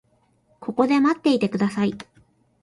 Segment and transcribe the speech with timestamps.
[0.59, 1.93] ここで待っていてください。